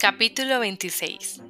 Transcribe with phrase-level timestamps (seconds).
[0.00, 1.42] Capítulo 26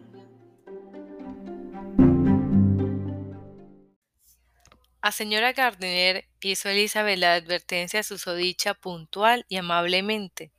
[5.02, 10.50] A señora Gardiner hizo Elizabeth la advertencia susodicha puntual y amablemente,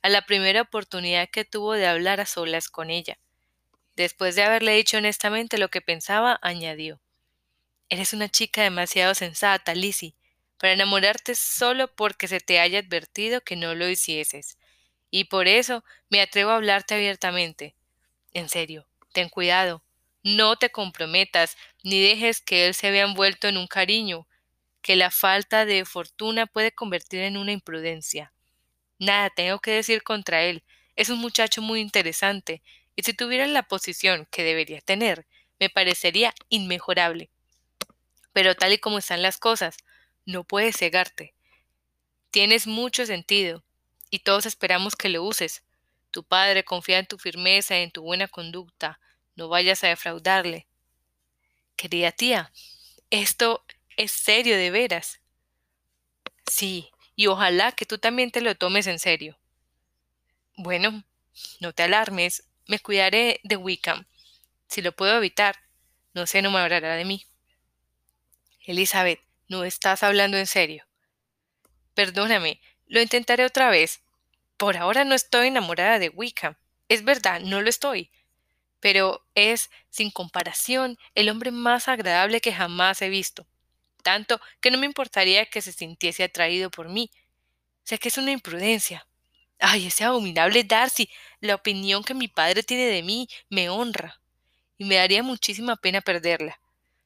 [0.00, 3.18] a la primera oportunidad que tuvo de hablar a solas con ella.
[3.96, 7.02] Después de haberle dicho honestamente lo que pensaba, añadió
[7.90, 10.14] Eres una chica demasiado sensata, Lizzie,
[10.56, 14.56] para enamorarte solo porque se te haya advertido que no lo hicieses.
[15.10, 17.74] Y por eso me atrevo a hablarte abiertamente.
[18.32, 19.82] En serio, ten cuidado.
[20.22, 24.26] No te comprometas, ni dejes que él se vea envuelto en un cariño,
[24.82, 28.32] que la falta de fortuna puede convertir en una imprudencia.
[28.98, 30.62] Nada tengo que decir contra él.
[30.94, 32.62] Es un muchacho muy interesante,
[32.96, 35.26] y si tuviera la posición que debería tener,
[35.58, 37.30] me parecería inmejorable.
[38.32, 39.78] Pero tal y como están las cosas,
[40.26, 41.34] no puedes cegarte.
[42.30, 43.64] Tienes mucho sentido,
[44.10, 45.62] y todos esperamos que lo uses.
[46.10, 49.00] Tu padre confía en tu firmeza y en tu buena conducta.
[49.36, 50.66] No vayas a defraudarle.
[51.76, 52.52] Querida tía,
[53.10, 53.64] esto
[53.96, 55.20] es serio de veras.
[56.46, 59.38] Sí, y ojalá que tú también te lo tomes en serio.
[60.56, 61.04] Bueno,
[61.60, 64.06] no te alarmes, me cuidaré de Wickham.
[64.68, 65.56] Si lo puedo evitar,
[66.12, 67.24] no se enamorará de mí.
[68.66, 70.84] Elizabeth, no estás hablando en serio.
[71.94, 72.60] Perdóname,
[72.90, 74.02] lo intentaré otra vez.
[74.56, 76.56] Por ahora no estoy enamorada de Wickham.
[76.88, 78.10] Es verdad, no lo estoy.
[78.80, 83.46] Pero es, sin comparación, el hombre más agradable que jamás he visto.
[84.02, 87.10] Tanto que no me importaría que se sintiese atraído por mí.
[87.84, 89.06] Sé que es una imprudencia.
[89.60, 91.08] Ay, ese abominable Darcy.
[91.40, 94.20] La opinión que mi padre tiene de mí me honra.
[94.78, 96.58] Y me daría muchísima pena perderla.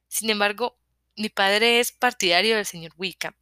[0.07, 0.77] Sin embargo,
[1.15, 3.35] mi padre es partidario del señor Wickham.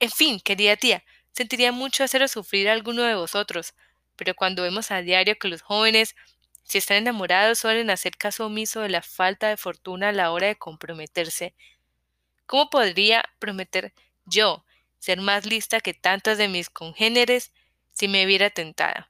[0.00, 1.02] En fin, querida tía,
[1.38, 3.74] sentiría mucho haceros sufrir a alguno de vosotros,
[4.16, 6.16] pero cuando vemos a diario que los jóvenes,
[6.64, 10.48] si están enamorados, suelen hacer caso omiso de la falta de fortuna a la hora
[10.48, 11.54] de comprometerse,
[12.46, 14.64] ¿cómo podría prometer yo
[14.98, 17.52] ser más lista que tantas de mis congéneres
[17.92, 19.08] si me viera tentada?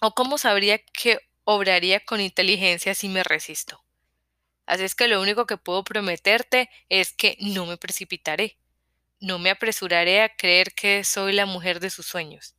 [0.00, 3.82] ¿O cómo sabría que obraría con inteligencia si me resisto?
[4.66, 8.56] Así es que lo único que puedo prometerte es que no me precipitaré.
[9.24, 12.54] No me apresuraré a creer que soy la mujer de sus sueños.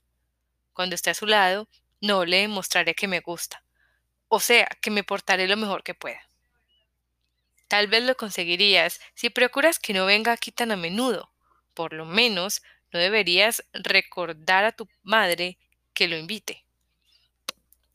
[0.74, 1.70] Cuando esté a su lado,
[2.02, 3.64] no le demostraré que me gusta.
[4.30, 6.28] O sea, que me portaré lo mejor que pueda.
[7.68, 11.32] Tal vez lo conseguirías si procuras que no venga aquí tan a menudo.
[11.76, 15.60] Por lo menos no deberías recordar a tu madre
[15.94, 16.66] que lo invite.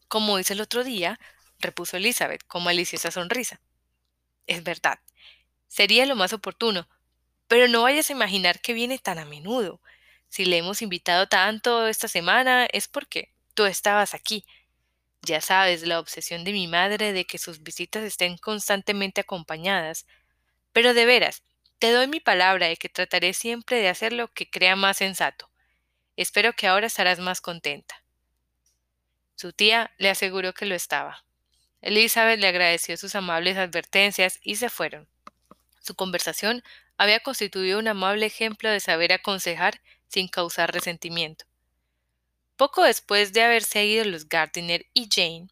[0.07, 1.19] Como hice el otro día,
[1.59, 3.61] repuso Elizabeth con maliciosa sonrisa.
[4.47, 5.01] Es verdad.
[5.67, 6.89] Sería lo más oportuno.
[7.51, 9.81] Pero no vayas a imaginar que viene tan a menudo.
[10.29, 14.47] Si le hemos invitado tanto esta semana es porque tú estabas aquí.
[15.23, 20.07] Ya sabes la obsesión de mi madre de que sus visitas estén constantemente acompañadas.
[20.73, 21.43] Pero de veras,
[21.81, 25.51] te doy mi palabra de que trataré siempre de hacer lo que crea más sensato.
[26.15, 28.05] Espero que ahora estarás más contenta.
[29.35, 31.25] Su tía le aseguró que lo estaba.
[31.81, 35.09] Elizabeth le agradeció sus amables advertencias y se fueron.
[35.81, 36.63] Su conversación
[37.01, 41.47] había constituido un amable ejemplo de saber aconsejar sin causar resentimiento.
[42.59, 45.49] Poco después de haberse ido los Gardiner y Jane,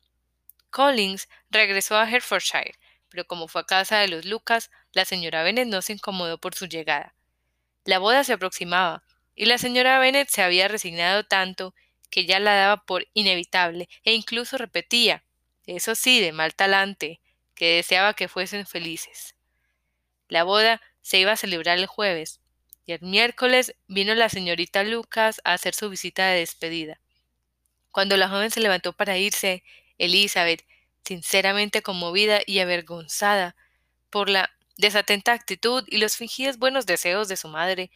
[0.69, 2.75] Collins regresó a Hertfordshire,
[3.09, 6.55] pero como fue a casa de los Lucas, la señora Bennet no se incomodó por
[6.55, 7.15] su llegada.
[7.87, 9.03] La boda se aproximaba,
[9.35, 11.75] y la señora Bennet se había resignado tanto
[12.11, 15.25] que ya la daba por inevitable e incluso repetía
[15.65, 17.23] eso sí, de mal talante,
[17.55, 19.35] que deseaba que fuesen felices.
[20.29, 22.39] La boda se iba a celebrar el jueves,
[22.85, 27.01] y el miércoles vino la señorita Lucas a hacer su visita de despedida.
[27.93, 29.65] Cuando la joven se levantó para irse,
[29.97, 30.67] Elizabeth,
[31.07, 33.57] sinceramente conmovida y avergonzada
[34.11, 37.91] por la desatenta actitud y los fingidos buenos deseos de su madre,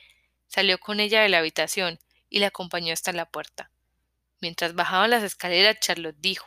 [0.49, 1.99] salió con ella de la habitación
[2.31, 3.71] y la acompañó hasta la puerta.
[4.41, 6.47] Mientras bajaban las escaleras, Charlotte dijo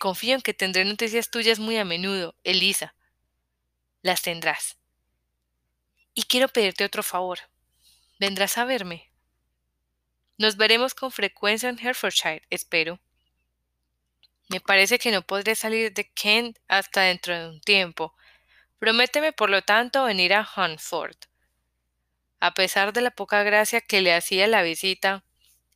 [0.00, 2.94] Confío en que tendré noticias tuyas muy a menudo, Elisa.
[4.00, 4.78] Las tendrás.
[6.14, 7.38] Y quiero pedirte otro favor.
[8.18, 9.10] ¿Vendrás a verme?
[10.36, 13.00] Nos veremos con frecuencia en Hertfordshire, espero.
[14.48, 18.14] Me parece que no podré salir de Kent hasta dentro de un tiempo.
[18.78, 21.16] Prométeme, por lo tanto, venir a Huntford.
[22.40, 25.24] A pesar de la poca gracia que le hacía la visita,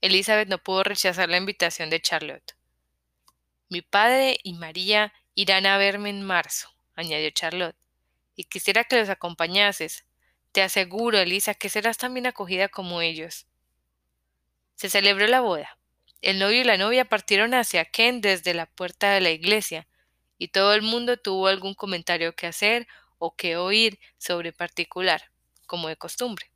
[0.01, 2.57] Elizabeth no pudo rechazar la invitación de Charlotte.
[3.69, 7.77] Mi padre y María irán a verme en marzo, añadió Charlotte,
[8.35, 10.05] y quisiera que los acompañases.
[10.57, 13.47] Te aseguro, Elisa, que serás tan bien acogida como ellos.
[14.75, 15.77] Se celebró la boda.
[16.23, 19.87] El novio y la novia partieron hacia Kent desde la puerta de la iglesia,
[20.39, 22.89] y todo el mundo tuvo algún comentario que hacer
[23.19, 25.31] o que oír sobre particular,
[25.67, 26.51] como de costumbre.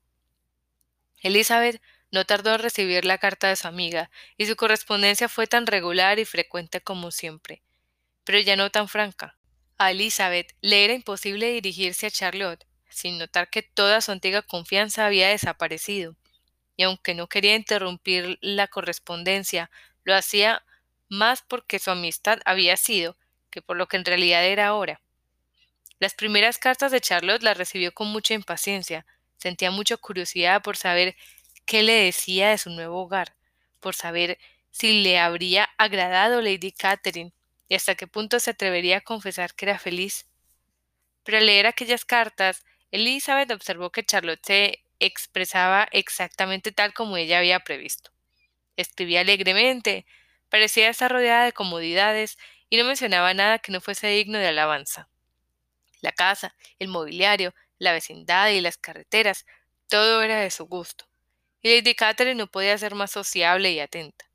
[1.20, 5.66] Elizabeth no tardó en recibir la carta de su amiga, y su correspondencia fue tan
[5.66, 7.62] regular y frecuente como siempre,
[8.24, 9.36] pero ya no tan franca.
[9.76, 15.06] A Elizabeth le era imposible dirigirse a Charlotte, sin notar que toda su antigua confianza
[15.06, 16.16] había desaparecido,
[16.76, 19.70] y aunque no quería interrumpir la correspondencia,
[20.04, 20.64] lo hacía
[21.08, 23.16] más porque su amistad había sido,
[23.50, 25.00] que por lo que en realidad era ahora.
[25.98, 29.04] Las primeras cartas de Charlotte las recibió con mucha impaciencia,
[29.36, 31.16] sentía mucha curiosidad por saber
[31.66, 33.34] qué le decía de su nuevo hogar,
[33.80, 34.38] por saber
[34.70, 37.32] si le habría agradado Lady Catherine
[37.68, 40.26] y hasta qué punto se atrevería a confesar que era feliz.
[41.22, 47.38] Pero al leer aquellas cartas, Elizabeth observó que Charlotte se expresaba exactamente tal como ella
[47.38, 48.10] había previsto.
[48.76, 50.06] Escribía alegremente,
[50.48, 52.38] parecía estar rodeada de comodidades
[52.68, 55.08] y no mencionaba nada que no fuese digno de alabanza.
[56.00, 59.46] La casa, el mobiliario, la vecindad y las carreteras,
[59.88, 61.06] todo era de su gusto.
[61.62, 64.30] Y Lady Catherine no podía ser más sociable y atenta.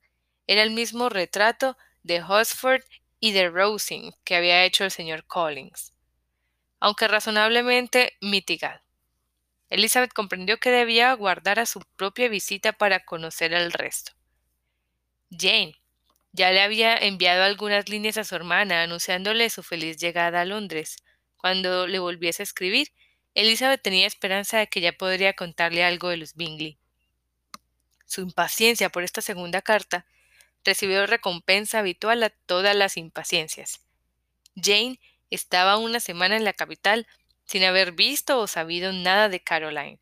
[0.47, 2.83] Era el mismo retrato de Hosford
[3.19, 5.94] y de Rosing que había hecho el señor Collins,
[6.79, 8.81] aunque razonablemente mitigado.
[9.69, 14.13] Elizabeth comprendió que debía aguardar a su propia visita para conocer el resto.
[15.31, 15.75] Jane
[16.31, 20.97] ya le había enviado algunas líneas a su hermana anunciándole su feliz llegada a Londres.
[21.37, 22.91] Cuando le volviese a escribir,
[23.33, 26.77] Elizabeth tenía esperanza de que ya podría contarle algo de los Bingley.
[28.05, 30.05] Su impaciencia por esta segunda carta
[30.63, 33.81] recibió recompensa habitual a todas las impaciencias.
[34.55, 34.99] Jane
[35.29, 37.07] estaba una semana en la capital
[37.45, 39.99] sin haber visto o sabido nada de Caroline.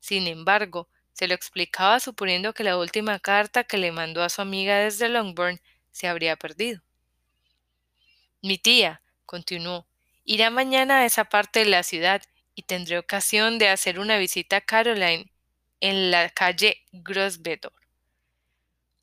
[0.00, 4.42] Sin embargo, se lo explicaba suponiendo que la última carta que le mandó a su
[4.42, 5.60] amiga desde Longbourn
[5.92, 6.82] se habría perdido.
[8.42, 9.86] Mi tía, continuó,
[10.24, 12.22] irá mañana a esa parte de la ciudad
[12.54, 15.30] y tendré ocasión de hacer una visita a Caroline
[15.80, 17.72] en la calle Grosvenor.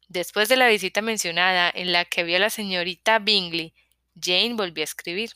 [0.07, 3.73] Después de la visita mencionada en la que vio a la señorita Bingley,
[4.19, 5.31] Jane volvió a escribir.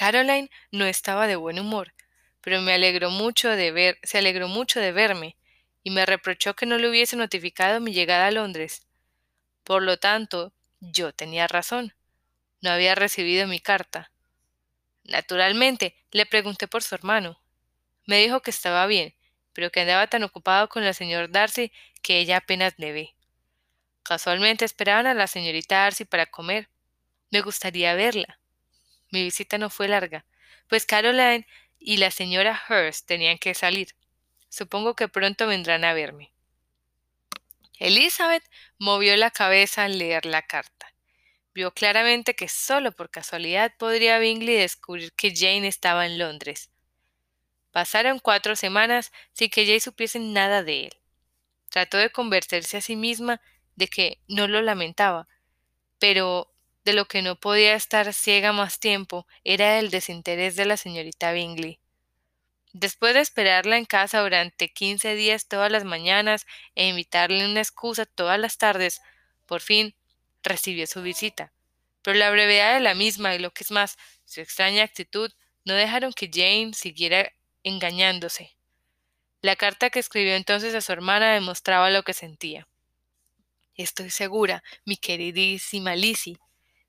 [0.00, 1.92] Caroline no estaba de buen humor,
[2.40, 5.36] pero me alegró mucho de ver, se alegró mucho de verme,
[5.82, 8.86] y me reprochó que no le hubiese notificado mi llegada a Londres.
[9.62, 11.92] Por lo tanto, yo tenía razón.
[12.62, 14.10] No había recibido mi carta.
[15.04, 17.38] Naturalmente, le pregunté por su hermano.
[18.06, 19.14] Me dijo que estaba bien,
[19.52, 23.14] pero que andaba tan ocupado con el señor Darcy que ella apenas le ve.
[24.02, 26.70] Casualmente esperaban a la señorita Darcy para comer.
[27.30, 28.39] Me gustaría verla.
[29.10, 30.24] Mi visita no fue larga,
[30.68, 31.46] pues Caroline
[31.78, 33.94] y la señora Hurst tenían que salir.
[34.48, 36.32] Supongo que pronto vendrán a verme.
[37.78, 38.44] Elizabeth
[38.78, 40.92] movió la cabeza al leer la carta.
[41.54, 46.70] Vio claramente que solo por casualidad podría Bingley descubrir que Jane estaba en Londres.
[47.72, 50.96] Pasaron cuatro semanas sin que Jane supiese nada de él.
[51.70, 53.40] Trató de convencerse a sí misma
[53.76, 55.26] de que no lo lamentaba,
[55.98, 56.49] pero
[56.84, 61.32] de lo que no podía estar ciega más tiempo era el desinterés de la señorita
[61.32, 61.78] Bingley.
[62.72, 68.06] Después de esperarla en casa durante quince días todas las mañanas e invitarle una excusa
[68.06, 69.00] todas las tardes,
[69.46, 69.94] por fin
[70.42, 71.52] recibió su visita.
[72.02, 75.32] Pero la brevedad de la misma y lo que es más, su extraña actitud
[75.64, 77.32] no dejaron que Jane siguiera
[77.64, 78.56] engañándose.
[79.42, 82.68] La carta que escribió entonces a su hermana demostraba lo que sentía.
[83.74, 86.38] Estoy segura, mi queridísima Lizzie,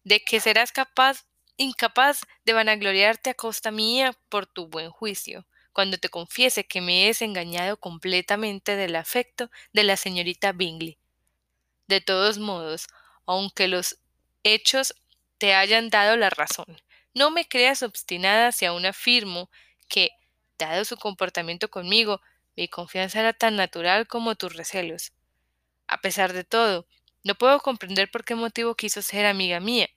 [0.03, 1.25] de que serás capaz,
[1.58, 7.03] incapaz de vanagloriarte a costa mía por tu buen juicio, cuando te confiese que me
[7.03, 10.98] he desengañado completamente del afecto de la señorita Bingley.
[11.88, 12.88] De todos modos,
[13.25, 14.00] aunque los
[14.43, 14.96] hechos
[15.38, 16.77] te hayan dado la razón,
[17.13, 19.50] no me creas obstinada si aún afirmo
[19.88, 20.10] que,
[20.58, 22.22] dado su comportamiento conmigo,
[22.55, 25.12] mi confianza era tan natural como tus recelos.
[25.88, 26.88] A pesar de todo,
[27.23, 29.89] no puedo comprender por qué motivo quiso ser amiga mía,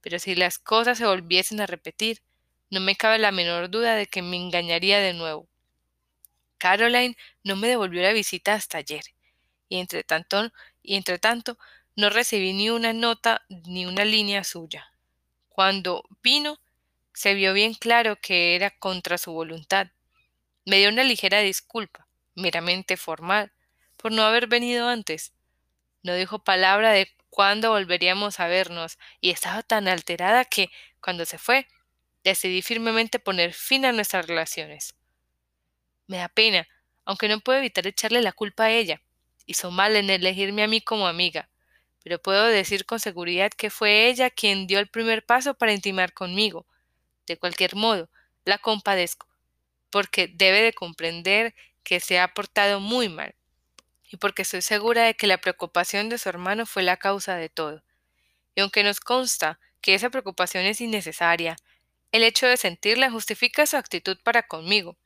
[0.00, 2.22] pero si las cosas se volviesen a repetir,
[2.70, 5.48] no me cabe la menor duda de que me engañaría de nuevo.
[6.58, 9.04] Caroline no me devolvió la visita hasta ayer,
[9.68, 10.50] y entre tanto,
[10.82, 11.58] y entre tanto
[11.96, 14.90] no recibí ni una nota ni una línea suya.
[15.48, 16.58] Cuando vino,
[17.12, 19.88] se vio bien claro que era contra su voluntad.
[20.64, 23.52] Me dio una ligera disculpa, meramente formal,
[23.96, 25.32] por no haber venido antes.
[26.04, 30.70] No dijo palabra de cuándo volveríamos a vernos, y estaba tan alterada que,
[31.00, 31.66] cuando se fue,
[32.22, 34.94] decidí firmemente poner fin a nuestras relaciones.
[36.06, 36.68] Me da pena,
[37.06, 39.00] aunque no puedo evitar echarle la culpa a ella.
[39.46, 41.48] Hizo mal en elegirme a mí como amiga,
[42.02, 46.12] pero puedo decir con seguridad que fue ella quien dio el primer paso para intimar
[46.12, 46.66] conmigo.
[47.26, 48.10] De cualquier modo,
[48.44, 49.26] la compadezco,
[49.88, 53.34] porque debe de comprender que se ha portado muy mal,
[54.14, 57.48] y porque estoy segura de que la preocupación de su hermano fue la causa de
[57.48, 57.82] todo.
[58.54, 61.56] Y aunque nos consta que esa preocupación es innecesaria,
[62.12, 64.96] el hecho de sentirla justifica su actitud para conmigo,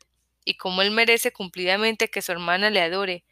[0.45, 3.25] y como él merece cumplidamente que su hermana le adore,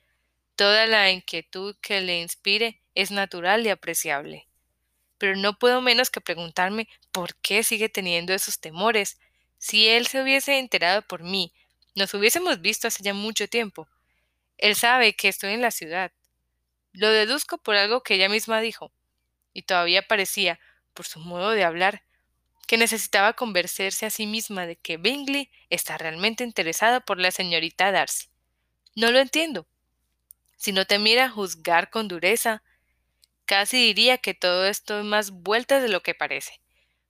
[0.55, 4.49] toda la inquietud que le inspire es natural y apreciable.
[5.19, 9.19] Pero no puedo menos que preguntarme por qué sigue teniendo esos temores.
[9.59, 11.53] Si él se hubiese enterado por mí,
[11.95, 13.87] nos hubiésemos visto hace ya mucho tiempo.
[14.59, 16.13] Él sabe que estoy en la ciudad.
[16.93, 18.93] Lo deduzco por algo que ella misma dijo,
[19.53, 20.59] y todavía parecía,
[20.95, 22.03] por su modo de hablar,
[22.67, 27.93] que necesitaba convencerse a sí misma de que Bingley está realmente interesado por la señorita
[27.93, 28.29] Darcy.
[28.95, 29.67] No lo entiendo.
[30.57, 32.63] Si no te mira juzgar con dureza,
[33.45, 36.61] casi diría que todo esto es más vueltas de lo que parece.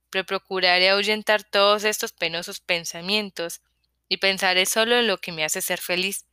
[0.09, 3.61] Pero procuraré ahuyentar todos estos penosos pensamientos
[4.09, 6.25] y pensaré solo en lo que me hace ser feliz,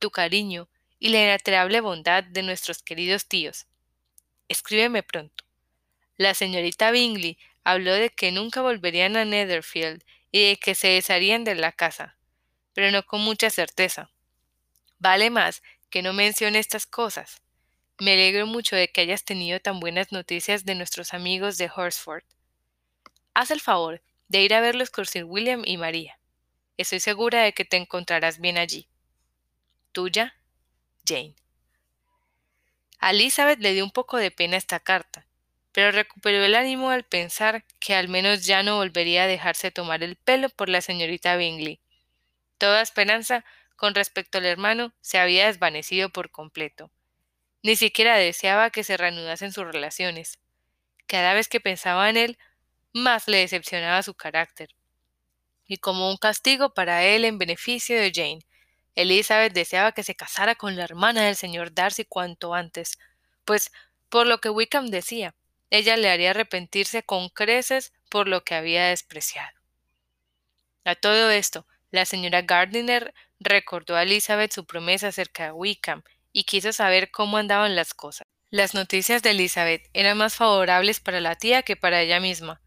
[0.00, 3.68] tu cariño y la inalterable bondad de nuestros queridos tíos.
[4.48, 5.44] Escríbeme pronto.
[6.16, 10.02] La señorita Bingley habló de que nunca volverían a Netherfield
[10.32, 12.18] y de que se desharían de la casa,
[12.72, 14.10] pero no con mucha certeza.
[14.98, 17.40] Vale más que no mencione estas cosas.
[17.98, 22.24] Me alegro mucho de que hayas tenido tan buenas noticias de nuestros amigos de Horsford.
[23.34, 26.18] Haz el favor de ir a verlos con Sir William y María.
[26.76, 28.89] Estoy segura de que te encontrarás bien allí.
[29.92, 30.34] Tuya,
[31.04, 31.34] Jane.
[33.00, 35.26] A Elizabeth le dio un poco de pena esta carta,
[35.72, 40.02] pero recuperó el ánimo al pensar que al menos ya no volvería a dejarse tomar
[40.02, 41.80] el pelo por la señorita Bingley.
[42.58, 43.44] Toda esperanza
[43.76, 46.90] con respecto al hermano se había desvanecido por completo.
[47.62, 50.38] Ni siquiera deseaba que se reanudasen sus relaciones.
[51.06, 52.38] Cada vez que pensaba en él,
[52.92, 54.74] más le decepcionaba su carácter.
[55.66, 58.40] Y como un castigo para él en beneficio de Jane,
[58.94, 62.98] Elizabeth deseaba que se casara con la hermana del señor Darcy cuanto antes,
[63.44, 63.70] pues,
[64.08, 65.34] por lo que Wickham decía,
[65.70, 69.56] ella le haría arrepentirse con creces por lo que había despreciado.
[70.84, 76.44] A todo esto, la señora Gardiner recordó a Elizabeth su promesa acerca de Wickham y
[76.44, 78.26] quiso saber cómo andaban las cosas.
[78.50, 82.60] Las noticias de Elizabeth eran más favorables para la tía que para ella misma.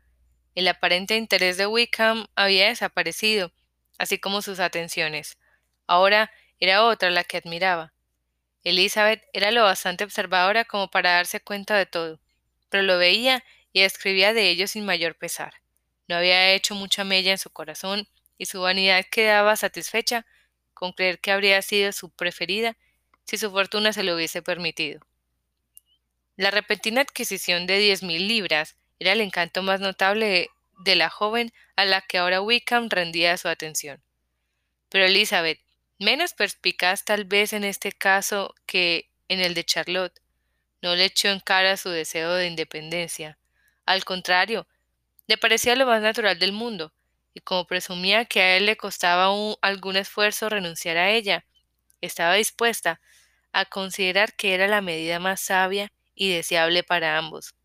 [0.56, 3.52] El aparente interés de Wickham había desaparecido,
[3.98, 5.38] así como sus atenciones.
[5.88, 7.94] Ahora era otra la que admiraba.
[8.64, 12.20] Elizabeth era lo bastante observadora como para darse cuenta de todo
[12.74, 15.54] pero lo veía y escribía de ello sin mayor pesar.
[16.08, 18.08] No había hecho mucha mella en su corazón
[18.40, 20.26] y su vanidad quedaba satisfecha
[20.74, 22.76] con creer que habría sido su preferida
[23.26, 25.06] si su fortuna se lo hubiese permitido.
[26.36, 30.50] La repentina adquisición de diez mil libras era el encanto más notable
[30.80, 34.02] de la joven a la que ahora Wickham rendía su atención.
[34.90, 35.60] Pero Elizabeth,
[36.00, 40.20] menos perspicaz tal vez en este caso que en el de Charlotte,
[40.82, 43.38] no le echó en cara su deseo de independencia.
[43.86, 44.68] Al contrario,
[45.28, 46.94] le parecía lo más natural del mundo,
[47.34, 51.46] y como presumía que a él le costaba algún esfuerzo renunciar a ella,
[52.02, 53.00] estaba dispuesta
[53.54, 57.56] a considerar que era la medida más sabia y deseable para ambos.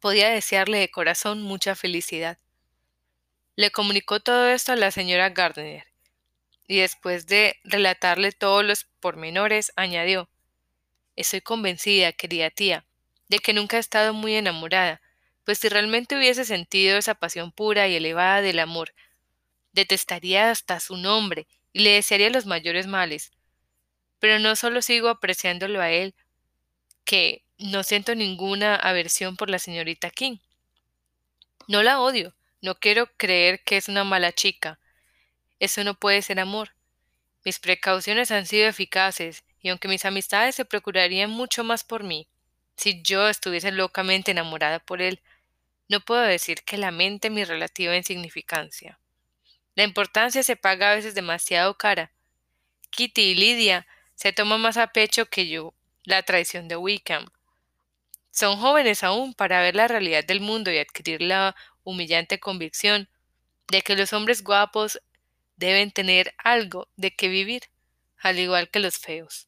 [0.00, 2.38] Podía desearle de corazón mucha felicidad.
[3.56, 5.84] Le comunicó todo esto a la señora Gardner,
[6.66, 10.28] y después de relatarle todos los pormenores, añadió
[11.16, 12.84] Estoy convencida, querida tía,
[13.28, 15.00] de que nunca he estado muy enamorada,
[15.44, 18.92] pues si realmente hubiese sentido esa pasión pura y elevada del amor,
[19.72, 23.32] detestaría hasta su nombre y le desearía los mayores males.
[24.18, 26.14] Pero no solo sigo apreciándolo a él,
[27.04, 30.38] que no siento ninguna aversión por la señorita King.
[31.68, 34.78] No la odio, no quiero creer que es una mala chica.
[35.58, 36.74] Eso no puede ser amor.
[37.44, 42.28] Mis precauciones han sido eficaces y aunque mis amistades se procurarían mucho más por mí,
[42.76, 45.20] si yo estuviese locamente enamorada por él,
[45.88, 48.98] no puedo decir que lamente mi relativa insignificancia.
[49.74, 52.12] La importancia se paga a veces demasiado cara.
[52.90, 57.26] Kitty y Lidia se toman más a pecho que yo la traición de Wickham.
[58.30, 63.08] Son jóvenes aún para ver la realidad del mundo y adquirir la humillante convicción
[63.68, 65.00] de que los hombres guapos
[65.56, 67.62] deben tener algo de qué vivir,
[68.18, 69.45] al igual que los feos.